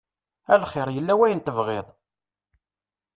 A 0.53 0.55
lxir 0.61 0.87
yella 0.95 1.13
wayen 1.19 1.41
tebɣiḍ? 1.41 1.87